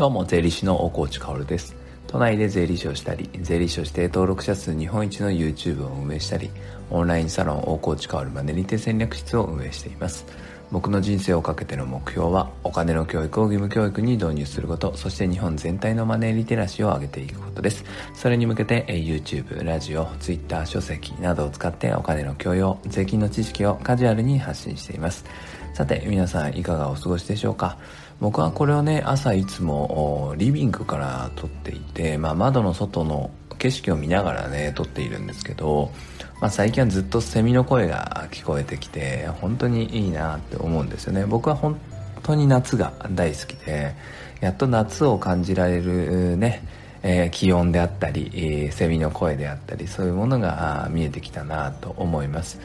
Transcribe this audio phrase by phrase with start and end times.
[0.00, 1.76] どうも、税理士の大河内薫です。
[2.06, 6.50] 都内で税理士をしたり、税理士をして登録者数日本一の YouTube を運営したり、
[6.88, 10.24] オンラインサロン大河内薫マネリテ戦略室を運営しています。
[10.70, 17.84] 僕の人生をかけての目標は、お金の教育を義務教育に導入すること、そして日本全体のマネーリテラシーを上げていくことです。
[18.14, 25.26] それに向けて、YouTube、ラジオ、Twitter、書籍などを使ってお金の教養、税金の知識をカジュアルに発信しています。
[25.74, 27.76] さて、皆さんいかがお過ごしでしょうか？
[28.20, 35.90] 僕はこれをね朝いつもリビングから撮っていて、まあ、窓の外の景色を見ながらね撮っているんですけど、
[36.40, 41.24] まあ、最近はずっとセミの声が聞こえてきて本当にいいなって思うんですよね。
[41.24, 41.78] 僕は本
[42.22, 43.94] 当に夏が大好きで
[44.40, 46.62] やっと夏を感じられるね
[47.02, 52.60] えー、気温であったり、えー、セミの声であったりそういうものが見えてきたなと思います。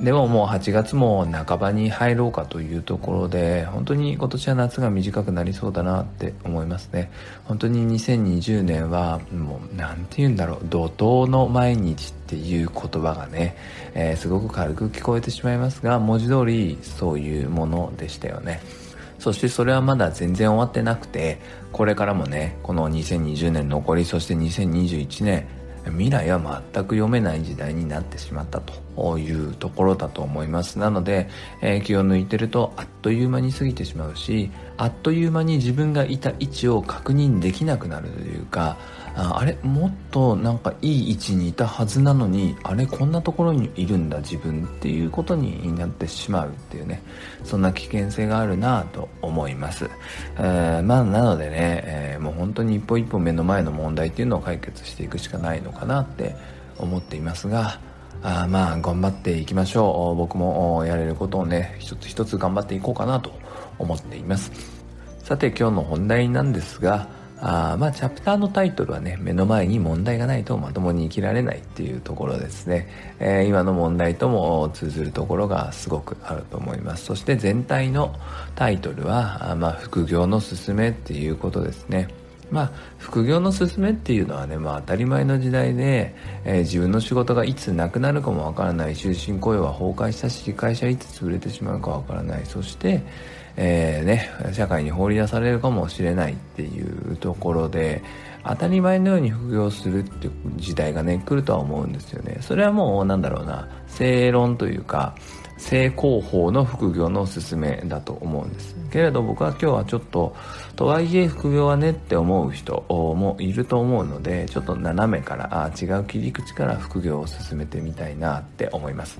[0.00, 7.10] でももう8月も半ばに入ろうかというところで本当に今年は夏が短くなりそうだなって思いますね。
[7.44, 13.56] 本当に2020年はもう何て言うんだろう怒涛の毎日っていう言葉がね、
[13.94, 18.60] えー、すごく軽く聞こえてしまいますが文字通りそういうものでしたよね。
[19.18, 21.38] そしてそれはまだ全然終わってなくて
[21.72, 25.46] これからもねこの2020年残りそして2021年
[25.86, 28.85] 未来は全く読めない時代になってしまったと。
[29.18, 30.78] いうところだと思います。
[30.78, 31.28] なので、
[31.60, 38.76] えー、気を抜いてるとあっという間に過ぎてしまうしあっという間に自分がいた位置を確認できなくなるというか
[39.14, 47.02] ああれもっとなんかいい位置にいたはずなのにあれこんなところにいるんだ自分っていうことになってしまうっていうね
[47.44, 49.88] そんな危険性があるなと思います、
[50.36, 56.36] えー、まあなのでね、えー、もう本当に一歩一歩目の前の問題っていうのを解決していくしかないのかなって
[56.78, 57.78] 思っていますが
[58.22, 60.16] あまあ頑張っていきましょう。
[60.16, 63.32] 僕もやれることをね一つ一つ頑張っていこうかなと
[63.78, 64.50] 思っています。
[65.22, 67.08] さて今日の本題なんですが
[67.38, 77.04] あまあチャプターのタイトルはね目の前に問題がないとまともに生きられないっていうところですね、えー、今の問題とも通ずるところがすごくあると思います。
[77.04, 78.14] そして全体の
[78.54, 82.08] タイトルはまあ副業の勧めっていうことですね。
[82.50, 86.14] まあ、副業の勧めっていうのはね、まあ、当たり前の時代で、
[86.44, 92.46] えー、自分の仕事がいつなくなるかもわからない終身雇用は崩壊したし会社いつ潰れてしまうかわからない。
[92.46, 93.02] そして、
[93.56, 98.02] えー、ね、社会に放り出されるかもしれないっていうところで
[98.44, 102.38] 当たり前のように副業するっていう時代がね来るとは思うんですよね。
[102.42, 105.16] それはもうなんだろうな正論というか
[105.58, 110.36] 正攻法の副業のおすすめだと思うんですけれど僕は今日はちょっと
[110.76, 119.18] とはいえ副業はねって思う人もいると思うのでちょっと斜めからあ違う切り口から副業を進めてみたいなって思います。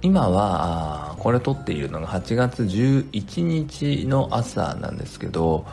[0.00, 5.66] 今はこれ撮っているのが8月11日の朝なんですけど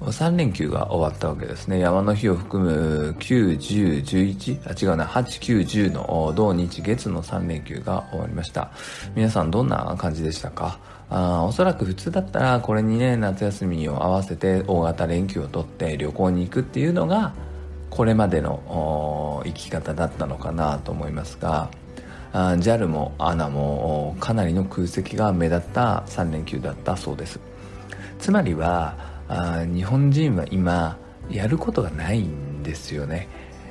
[0.00, 1.78] 3連休が終わったわけですね。
[1.78, 5.04] 山の日を含む9、10、11あ違うな。
[5.06, 8.70] 8、9、10の土日月の3連休が終わりました。
[9.14, 10.78] 皆さんどんな感じでしたか？
[11.10, 17.34] あおそらく普通だったらこれにね夏休みを合わせて大型連休を取って旅行に行くっていうのが
[17.90, 21.68] これまでの生き方だったのかなと思いますが
[22.32, 27.40] JAL も ANA もかなりの空席が目立った3連休だったそうです。
[28.20, 30.98] つまりはあ日本人は今
[31.30, 33.28] やることがないんですよね、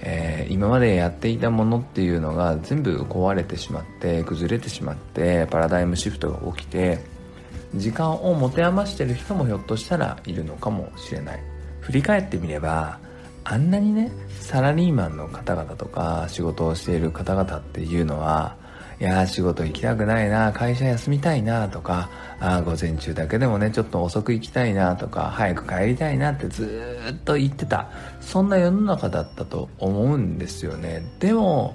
[0.00, 7.00] えー、今までやっていたものっていうのが全部壊れてしまって崩れてしまってパラダイムシフトが起きて
[7.74, 11.42] 時間を持て余してる人もひょっとしたらいるのかもしれない。
[11.80, 12.98] 振り返ってみれば
[13.42, 18.56] あんなにねサラリーマンの方々とか仕事をしている方々っていうのは
[19.00, 27.88] いや仕事行きたくないな会社休みたいなとかあ午前中だけでもねちょっと遅く行きたいなとか早く帰りたいなってずっと言ってた。
[28.20, 31.02] そんな世の中だったと思うんですよね。
[31.18, 31.74] でも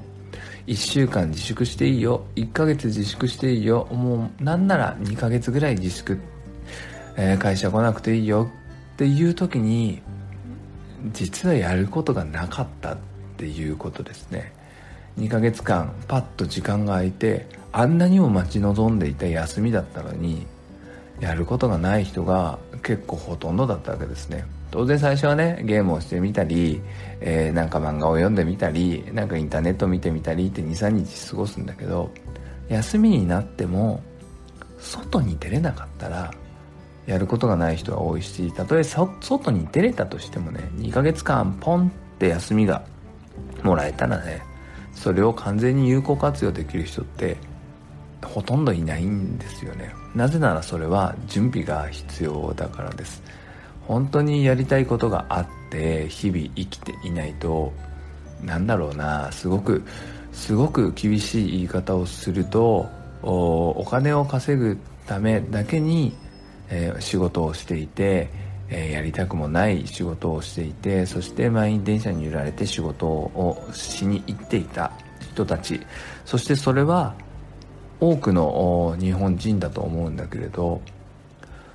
[0.67, 2.25] 1週間自粛していいよ。
[2.35, 3.87] 1ヶ月自粛していいよ。
[3.91, 6.19] もうなんなら2ヶ月ぐらい自粛、
[7.17, 8.49] えー、会社来なくていいよ。
[8.93, 10.01] っていう時に
[11.11, 12.97] 実はやることがなかったっ
[13.37, 14.54] ていうことですね。
[15.19, 20.45] 2ヶ月間パッと時間が空いてあんなにも待ち望んでいた休みだったのに
[21.19, 24.45] やることがない人が結構ほとんどだったわけですね。
[24.71, 26.81] 当然最初はねゲームをしてみたり、
[27.21, 32.11] えー、なんか漫画を読んでみたりなんかインターネット見てみたりって23日過ごすんだけど
[32.67, 34.03] 休みになっても
[34.77, 36.33] 外に出れなかったら
[37.05, 42.83] やることがない人が多いしたとえ外に出れたとしてもね2ヶ月間ポンって休みが
[43.63, 44.43] もらえたらね
[44.95, 47.37] それを完全に有効活用できる人って
[48.23, 49.93] ほとんどいないんですよね。
[50.15, 53.21] なぜならそれは準備が必要だからです。
[53.87, 57.71] 本当にやりたいことがあって日々生きていないと
[58.43, 59.83] なんだろうなすごく
[60.31, 62.87] すごく厳しい言い方をすると
[63.21, 66.15] お金を稼ぐためだけに、
[66.69, 68.29] えー、仕事をしていて、
[68.69, 75.81] えー、やりたくもない仕事をしていてそして満員電車に揺られて仕事をしに行っていた人たち。
[76.25, 77.13] そしてそれは
[77.99, 80.81] 多くの日本人だと思うんだけれど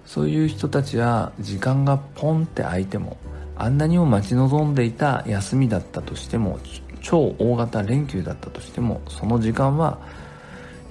[0.04, 3.16] そういう人たちは時間がポンって空いても
[3.56, 6.58] あんなにも待ち望んでいた休みだったとしても
[7.00, 9.98] 超大型連休だったとしてもその時間は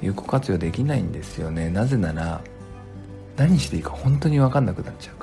[0.01, 1.69] 有効活用できないんですよね。
[1.69, 2.41] なぜなら
[3.35, 5.18] 何していいか本当に分かんなくなっちゃう。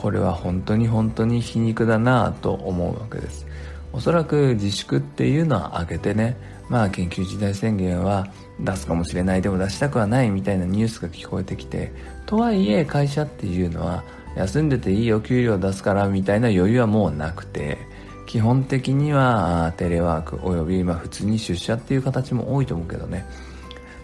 [0.00, 3.46] これは本当に本当に皮肉だなぁと思うわけです。
[3.92, 6.36] おそらく自粛っていうのは開けてね。
[6.70, 8.28] まあ緊急事態宣言は
[8.60, 11.92] 出すかもしれないでも出したくはないみたいなニュースが聞こえてきて。
[12.24, 14.04] とはいえ会社っていうのは
[14.36, 17.78] 休んでていいお給料出すからみたいな余裕はもうなくて。
[18.26, 23.26] 基本的にはテレワークおよびま普通に出社っていう形も多いと思うけどね。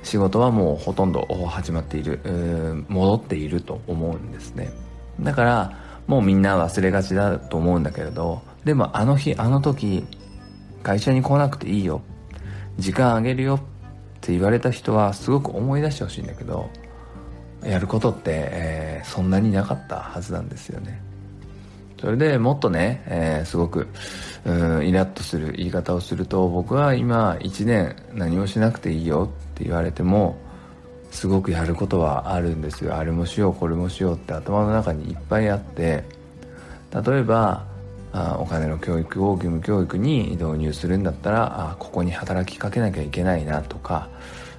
[0.03, 2.19] 仕事はもうほとんど始まっている
[2.89, 4.73] 戻っていると思うんですね。
[5.21, 10.05] だからもうみんな忘れがちだと思うんだけれどでもあの日あの時
[10.83, 12.03] 会社に来なくていいよ。
[12.79, 13.57] 時間あげるよ。
[13.57, 13.59] っ
[14.21, 16.69] て言われた人はすごく思い出してほしいんだけど
[17.65, 21.01] やることって、えー、そんなになかったはずなんですよね。
[22.01, 23.89] それでもっとね、えー、すごく
[24.45, 30.37] うんイラッとする言い方をすると僕は今1年何もしなくていいよって言われても
[31.17, 32.95] すごくやることはあるんですよ。
[32.95, 36.05] あれもしようこれもしようって頭の中にいっぱいあって
[36.93, 37.65] 例えば
[38.13, 44.11] あお金の教育を義務教育に導入するんだったらあここに働きかけなきゃいけないなとか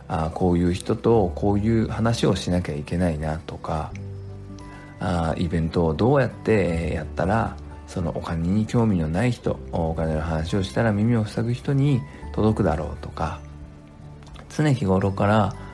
[0.07, 3.91] あこういう人とこういう話をしなきゃいけないなとか
[4.99, 7.55] あイベントをどうやってやったら
[7.85, 12.01] そのお金に興味のない人お金の話をしたら耳を塞ぐ人に
[12.33, 13.41] 届くだろうとか
[14.49, 15.66] 常日頃から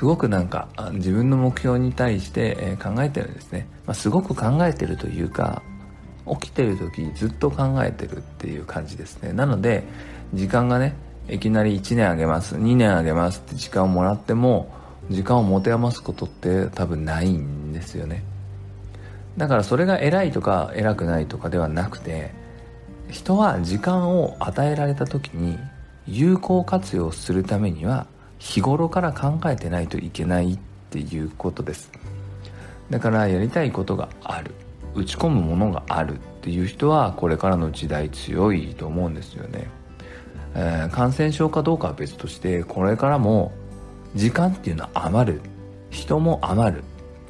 [0.00, 5.62] すごくなんか自分の目標に対して考えてるんですね、まあ、すごく考えてるというか
[6.40, 9.34] 起きてる時ずっと考えてるっていう感じですね。
[9.34, 9.84] なので
[10.32, 10.94] 時間がね
[11.28, 14.72] いきなり1年あげます2年あげますって時間をもらっても
[15.10, 18.24] 時間を持て余すことって多分ないんですよね。
[19.36, 22.32] だからそれが偉いとか偉くないとかではなくて
[23.10, 25.58] 人は時間を与えられた時に
[26.06, 28.06] 有効活用するためには
[28.40, 30.58] 日頃から考えてないといけないっ
[30.90, 31.92] ていうことです。
[32.88, 34.52] だからやりたいことがある。
[34.94, 39.68] 打ち込むものがあるっていう人はこれからの時代強いと思うんですよね。
[40.54, 43.52] えー、感染症かどうかは別としてこれからも
[44.16, 45.40] 時間っていうのは余る。
[45.90, 46.82] 人も余る。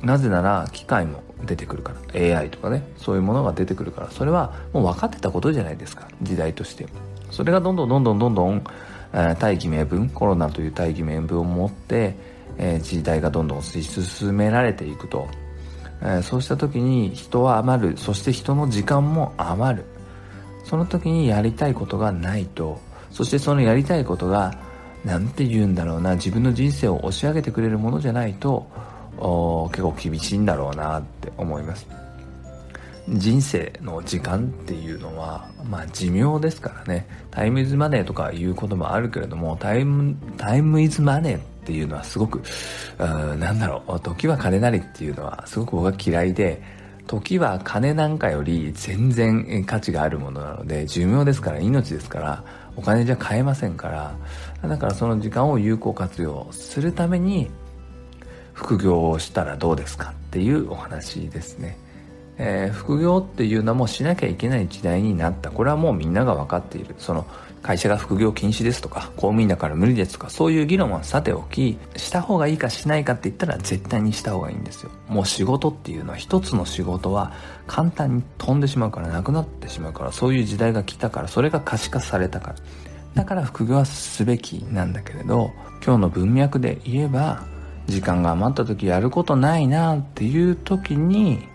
[0.03, 2.39] なぜなら機械も出てくるから。
[2.39, 4.11] AI とかねそういうものが出てくるから。
[4.11, 6.09] それはもう分かってたことじゃないですか。
[6.23, 6.87] 時代として。
[7.31, 8.65] それがどんどんどんどんどんどん、
[9.13, 12.15] 大義名分コロナという大義名分を持って、
[12.59, 15.29] えー、時代がどんどん推し進められていくと、
[16.03, 17.97] え、そうした時に人は余る。
[17.97, 19.85] そして人の時間も余る。
[20.65, 22.81] その時にやりたいことがないと。
[23.11, 24.57] そしてそのやりたいことが
[25.05, 26.15] 何て言うんだろうな。
[26.15, 28.67] 自分の人生を押し上げてくれるものじゃないと
[29.73, 32.00] 結構厳しいんだろうなって思います。
[33.11, 37.07] 人生の時間っていうのは、まあ、寿命ですからね。
[37.31, 42.43] タイムイズマネーとかいうこともあるけれどもタイムタイムイズマネーっていうのはすごく
[42.99, 46.63] なんだろう時は金なりっていうのはすごく僕は嫌いで
[47.07, 52.45] 時は金なんかより全然価値があるものなので寿命ですから命ですから
[52.77, 53.89] お金じゃ買えませんか
[54.63, 57.51] らだからその時間を有効活用するために
[58.53, 61.77] 副業をしたらどうですかっていうお話ですね、
[62.43, 65.51] えー、副業っていうのもしなきゃいけない時代になった。
[65.51, 66.95] これはもうみんなが分かっている。
[66.97, 67.27] その
[67.63, 74.91] 会社が副業禁止ですとか公務員だから無理ですとかそういう議論はさておきした方がいいかしないかって言ったら絶対にした方がいいんですよ。
[75.09, 77.35] もう仕事っていうのは一つの仕事は
[77.67, 82.57] 簡単に飛んでしまうからなくなってしまうからそういう時代が来たからそれが可視化されたから。
[83.15, 85.51] だから副業はすべきなんだけれど
[85.85, 87.45] 今日の文脈で言えば
[87.87, 91.47] 時間が余った時やることないなっていう時に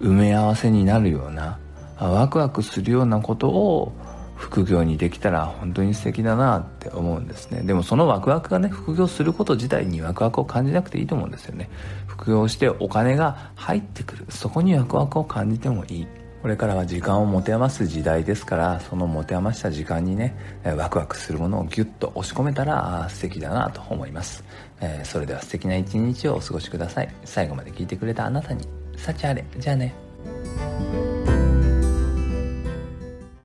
[0.00, 1.58] 埋め合わせになるような
[1.98, 3.92] ワクワクするようなことを
[4.34, 7.60] 副業にできたら本当に素敵だなって思うんですね。
[7.62, 11.68] でもそのワクワクがね副業すること自体にワクワクを感じなくていいと思うんですよね。
[12.06, 14.24] 副業してお金が入ってくる。
[14.30, 16.06] そこにワクワクを感じてもいい。
[16.40, 24.42] これからは時間を持て余す時代ですからその持て余した時間にねワクワクするものをギュッと押し込めたら素敵だなと思います、
[24.80, 27.14] えー、それでは素敵な一日をお過ごしください。
[27.26, 28.79] 最後まで聞いてくれたあなたに。
[29.00, 29.94] 幸あれじゃあね。